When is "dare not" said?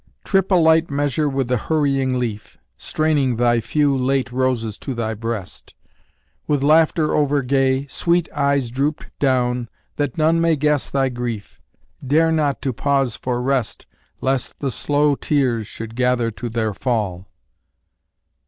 12.03-12.63